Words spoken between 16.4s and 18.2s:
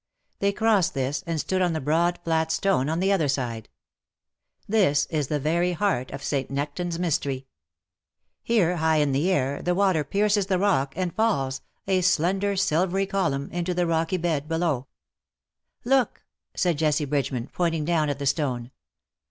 said Jessie Bridgeman, pointing down at